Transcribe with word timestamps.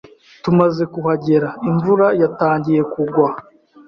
Tumaze 0.43 0.83
kuhagera, 0.93 1.49
imvura 1.69 2.07
yatangiye 2.21 2.81
kugwa. 2.93 3.27